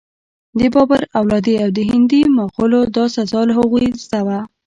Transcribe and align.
د 0.59 0.61
بابر 0.73 1.01
اولادې 1.19 1.55
او 1.63 1.69
هندي 1.91 2.21
مغولو 2.37 2.81
دا 2.95 3.05
سزا 3.15 3.39
له 3.47 3.53
هغوی 3.59 3.87
زده 4.03 4.19
وه. 4.27 4.39